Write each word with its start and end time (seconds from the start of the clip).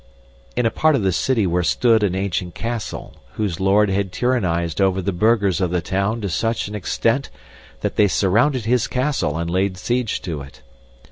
}in 0.57 0.65
a 0.65 0.71
part 0.71 0.95
of 0.95 1.03
the 1.03 1.11
city 1.11 1.45
where 1.45 1.61
stood 1.61 2.01
an 2.01 2.15
ancient 2.15 2.55
castle, 2.55 3.17
whose 3.33 3.59
lord 3.59 3.87
had 3.87 4.11
tyrannized 4.11 4.81
over 4.81 4.99
the 4.99 5.11
burghers 5.13 5.61
of 5.61 5.69
the 5.69 5.79
town 5.79 6.19
to 6.21 6.27
such 6.27 6.67
an 6.67 6.73
extent 6.73 7.29
that 7.81 7.97
they 7.97 8.07
surrounded 8.07 8.65
his 8.65 8.87
castle 8.87 9.37
and 9.37 9.51
laid 9.51 9.77
siege 9.77 10.19
to 10.19 10.41
it. 10.41 10.63